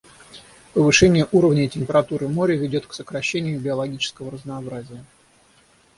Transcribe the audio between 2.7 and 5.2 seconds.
к сокращению биологического разнообразия.